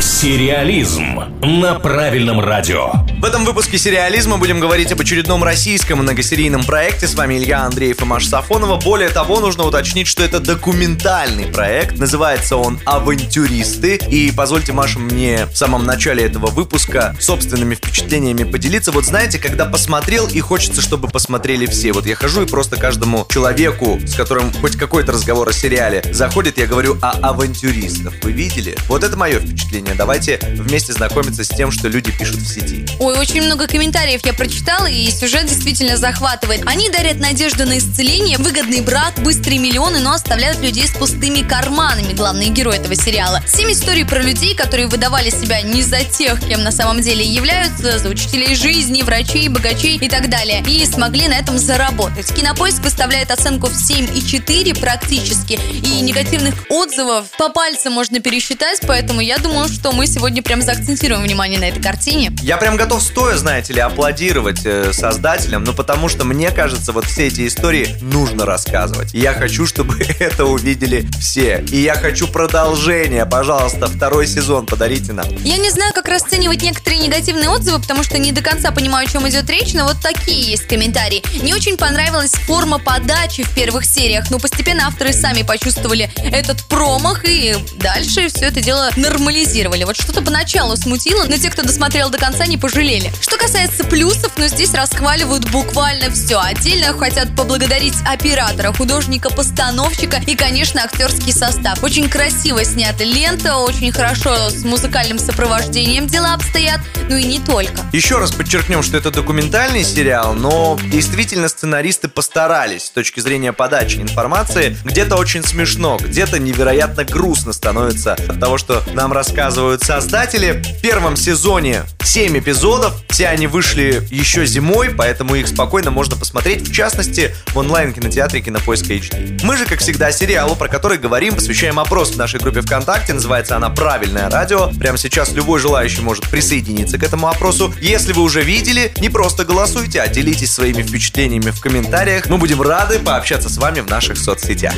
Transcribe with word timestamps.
Сериализм 0.00 1.20
на 1.42 1.74
правильном 1.74 2.40
радио. 2.40 2.92
В 3.20 3.24
этом 3.26 3.44
выпуске 3.44 3.76
сериализма 3.76 4.38
будем 4.38 4.58
говорить 4.58 4.90
об 4.92 5.00
очередном 5.02 5.44
российском 5.44 5.98
многосерийном 5.98 6.64
проекте. 6.64 7.06
С 7.06 7.14
вами 7.14 7.34
Илья 7.34 7.64
Андреев 7.64 8.00
и 8.00 8.04
Маша 8.06 8.30
Сафонова. 8.30 8.80
Более 8.80 9.10
того, 9.10 9.40
нужно 9.40 9.64
уточнить, 9.64 10.06
что 10.06 10.22
это 10.22 10.40
документальный 10.40 11.44
проект. 11.46 11.98
Называется 11.98 12.56
он 12.56 12.80
«Авантюристы». 12.86 13.96
И 13.96 14.32
позвольте, 14.32 14.72
Маша, 14.72 14.98
мне 14.98 15.44
в 15.44 15.56
самом 15.56 15.84
начале 15.84 16.24
этого 16.24 16.46
выпуска 16.46 17.14
собственными 17.20 17.74
впечатлениями 17.74 18.44
поделиться. 18.44 18.92
Вот 18.92 19.04
знаете, 19.04 19.38
когда 19.38 19.66
посмотрел 19.66 20.26
и 20.28 20.40
хочется, 20.40 20.80
чтобы 20.80 21.08
посмотрели 21.08 21.66
все. 21.66 21.92
Вот 21.92 22.06
я 22.06 22.14
хожу 22.14 22.44
и 22.44 22.46
просто 22.46 22.76
каждому 22.76 23.26
человеку, 23.28 24.00
с 24.06 24.14
которым 24.14 24.50
хоть 24.62 24.76
какой-то 24.76 25.12
разговор 25.12 25.46
о 25.50 25.52
сериале 25.52 26.02
заходит, 26.10 26.56
я 26.56 26.66
говорю 26.66 26.96
о 27.02 27.10
авантюристах. 27.10 28.14
Вы 28.22 28.32
видели? 28.32 28.74
Вот 28.88 29.04
это 29.04 29.18
мое 29.18 29.40
впечатление. 29.40 29.89
Давайте 29.94 30.38
вместе 30.42 30.92
знакомиться 30.92 31.44
с 31.44 31.48
тем, 31.48 31.70
что 31.70 31.88
люди 31.88 32.10
пишут 32.10 32.36
в 32.36 32.46
сети. 32.46 32.86
Ой, 32.98 33.16
очень 33.18 33.42
много 33.42 33.66
комментариев 33.66 34.20
я 34.24 34.32
прочитала, 34.32 34.86
и 34.86 35.10
сюжет 35.10 35.46
действительно 35.46 35.96
захватывает. 35.96 36.62
Они 36.66 36.90
дарят 36.90 37.18
надежду 37.18 37.66
на 37.66 37.78
исцеление, 37.78 38.38
выгодный 38.38 38.80
брак, 38.80 39.14
быстрые 39.18 39.58
миллионы, 39.58 40.00
но 40.00 40.12
оставляют 40.12 40.60
людей 40.60 40.86
с 40.86 40.92
пустыми 40.92 41.42
карманами, 41.42 42.12
главные 42.12 42.50
герои 42.50 42.76
этого 42.76 42.94
сериала. 42.94 43.42
Семь 43.46 43.72
историй 43.72 44.04
про 44.04 44.20
людей, 44.20 44.54
которые 44.54 44.88
выдавали 44.88 45.30
себя 45.30 45.62
не 45.62 45.82
за 45.82 46.04
тех, 46.04 46.40
кем 46.46 46.62
на 46.62 46.72
самом 46.72 47.00
деле 47.00 47.24
являются, 47.24 47.98
за 47.98 48.08
учителей 48.08 48.54
жизни, 48.54 49.02
врачей, 49.02 49.48
богачей 49.48 49.96
и 49.96 50.08
так 50.08 50.28
далее, 50.28 50.62
и 50.66 50.84
смогли 50.84 51.28
на 51.28 51.34
этом 51.34 51.58
заработать. 51.58 52.32
Кинопоиск 52.34 52.82
выставляет 52.82 53.30
оценку 53.30 53.68
в 53.68 53.72
7,4 53.72 54.78
практически, 54.78 55.58
и 55.72 56.00
негативных 56.02 56.54
отзывов 56.68 57.26
по 57.38 57.48
пальцам 57.48 57.94
можно 57.94 58.20
пересчитать, 58.20 58.80
поэтому 58.86 59.20
я 59.20 59.38
думаю, 59.38 59.68
что 59.68 59.79
мы 59.92 60.06
сегодня 60.06 60.42
прям 60.42 60.62
заакцентируем 60.62 61.22
внимание 61.22 61.58
на 61.58 61.64
этой 61.64 61.82
картине. 61.82 62.32
Я 62.42 62.58
прям 62.58 62.76
готов 62.76 63.02
стоя, 63.02 63.36
знаете 63.36 63.72
ли, 63.72 63.80
аплодировать 63.80 64.60
э, 64.64 64.92
создателям, 64.92 65.64
ну 65.64 65.72
потому 65.72 66.08
что 66.08 66.24
мне 66.24 66.50
кажется, 66.50 66.92
вот 66.92 67.06
все 67.06 67.28
эти 67.28 67.46
истории 67.46 67.96
нужно 68.02 68.44
рассказывать. 68.44 69.14
И 69.14 69.20
я 69.20 69.32
хочу, 69.32 69.66
чтобы 69.66 69.98
это 70.18 70.44
увидели 70.44 71.08
все. 71.18 71.64
И 71.70 71.78
я 71.80 71.94
хочу 71.94 72.28
продолжение, 72.28 73.24
пожалуйста, 73.24 73.86
второй 73.86 74.26
сезон 74.26 74.66
подарите 74.66 75.12
нам. 75.12 75.26
Я 75.42 75.56
не 75.56 75.70
знаю, 75.70 75.92
как 75.94 76.08
расценивать 76.08 76.62
некоторые 76.62 77.00
негативные 77.00 77.48
отзывы, 77.48 77.80
потому 77.80 78.02
что 78.04 78.18
не 78.18 78.32
до 78.32 78.42
конца 78.42 78.70
понимаю, 78.72 79.08
о 79.08 79.10
чем 79.10 79.26
идет 79.28 79.48
речь, 79.48 79.72
но 79.72 79.84
вот 79.84 79.96
такие 80.02 80.50
есть 80.50 80.66
комментарии. 80.66 81.22
Не 81.42 81.54
очень 81.54 81.76
понравилась 81.76 82.32
форма 82.32 82.78
подачи 82.78 83.42
в 83.42 83.54
первых 83.54 83.86
сериях, 83.86 84.30
но 84.30 84.38
постепенно 84.38 84.86
авторы 84.86 85.12
сами 85.12 85.42
почувствовали 85.42 86.10
этот 86.30 86.64
промах 86.64 87.24
и 87.24 87.56
дальше 87.76 88.28
все 88.28 88.46
это 88.46 88.60
дело 88.60 88.90
нормализировали. 88.96 89.59
Вот 89.68 89.96
что-то 89.96 90.22
поначалу 90.22 90.76
смутило, 90.76 91.24
но 91.24 91.36
те, 91.36 91.50
кто 91.50 91.62
досмотрел 91.62 92.08
до 92.08 92.18
конца, 92.18 92.46
не 92.46 92.56
пожалели. 92.56 93.12
Что 93.20 93.36
касается 93.36 93.84
плюсов, 93.84 94.32
но 94.36 94.46
здесь 94.46 94.72
расхваливают 94.72 95.50
буквально 95.50 96.10
все. 96.10 96.40
Отдельно 96.40 96.96
хотят 96.98 97.34
поблагодарить 97.36 97.94
оператора, 98.06 98.72
художника, 98.72 99.30
постановщика 99.30 100.20
и, 100.26 100.34
конечно, 100.34 100.82
актерский 100.82 101.32
состав. 101.32 101.82
Очень 101.82 102.08
красиво 102.08 102.64
снята 102.64 103.04
лента, 103.04 103.56
очень 103.56 103.92
хорошо 103.92 104.48
с 104.48 104.64
музыкальным 104.64 105.18
сопровождением 105.18 106.06
дела 106.06 106.34
обстоят, 106.34 106.80
ну 107.08 107.16
и 107.16 107.24
не 107.24 107.40
только. 107.40 107.72
Еще 107.92 108.18
раз 108.18 108.32
подчеркнем, 108.32 108.82
что 108.82 108.96
это 108.96 109.10
документальный 109.10 109.84
сериал, 109.84 110.34
но 110.34 110.78
действительно 110.90 111.48
сценаристы 111.48 112.08
постарались 112.08 112.84
с 112.84 112.90
точки 112.90 113.20
зрения 113.20 113.52
подачи 113.52 113.98
информации. 113.98 114.76
Где-то 114.84 115.16
очень 115.16 115.44
смешно, 115.44 115.98
где-то 116.00 116.38
невероятно 116.38 117.04
грустно 117.04 117.52
становится 117.52 118.14
от 118.14 118.40
того, 118.40 118.56
что 118.58 118.82
нам 118.94 119.12
рассказывают 119.50 119.82
создатели. 119.82 120.62
В 120.62 120.80
первом 120.80 121.16
сезоне 121.16 121.82
7 122.04 122.38
эпизодов, 122.38 122.94
все 123.08 123.26
они 123.26 123.48
вышли 123.48 124.06
еще 124.08 124.46
зимой, 124.46 124.90
поэтому 124.90 125.34
их 125.34 125.48
спокойно 125.48 125.90
можно 125.90 126.14
посмотреть, 126.14 126.68
в 126.68 126.72
частности, 126.72 127.34
в 127.48 127.58
онлайн-кинотеатре 127.58 128.42
Кинопоиск 128.42 128.86
HD. 128.86 129.40
Мы 129.42 129.56
же, 129.56 129.66
как 129.66 129.80
всегда, 129.80 130.12
сериалу, 130.12 130.54
про 130.54 130.68
который 130.68 130.98
говорим, 130.98 131.34
посвящаем 131.34 131.80
опрос 131.80 132.12
в 132.12 132.16
нашей 132.16 132.38
группе 132.38 132.60
ВКонтакте, 132.60 133.12
называется 133.12 133.56
она 133.56 133.70
«Правильное 133.70 134.30
радио». 134.30 134.70
Прямо 134.78 134.96
сейчас 134.96 135.32
любой 135.32 135.58
желающий 135.58 136.02
может 136.02 136.30
присоединиться 136.30 136.96
к 136.96 137.02
этому 137.02 137.26
опросу. 137.26 137.74
Если 137.80 138.12
вы 138.12 138.22
уже 138.22 138.42
видели, 138.42 138.92
не 139.00 139.08
просто 139.08 139.44
голосуйте, 139.44 140.00
а 140.00 140.06
делитесь 140.06 140.52
своими 140.52 140.82
впечатлениями 140.82 141.50
в 141.50 141.60
комментариях. 141.60 142.26
Мы 142.26 142.38
будем 142.38 142.62
рады 142.62 143.00
пообщаться 143.00 143.48
с 143.48 143.58
вами 143.58 143.80
в 143.80 143.90
наших 143.90 144.16
соцсетях. 144.16 144.74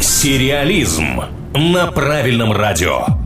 Сериализм 0.00 1.20
на 1.54 1.86
правильном 1.92 2.50
радио. 2.50 3.23